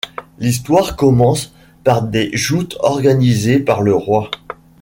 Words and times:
L'histoire 0.39 0.95
commence 0.95 1.53
par 1.83 2.01
des 2.01 2.35
joutes 2.35 2.75
organisées 2.81 3.59
par 3.59 3.83
le 3.83 3.93
roi. 3.93 4.31